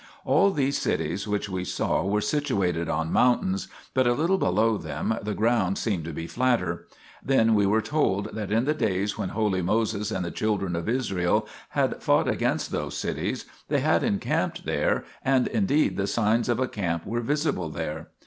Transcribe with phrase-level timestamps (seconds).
[0.25, 5.15] All these cities which we saw were situated on mountains, but a little below them
[5.21, 6.87] the ground seemed to be flatter.
[7.23, 10.89] Then we were told that in the days when holy Moses and the children of
[10.89, 16.59] Israel bad fought against those cities, they had encamped there, and indeed the signs of
[16.59, 18.07] a camp were visible there.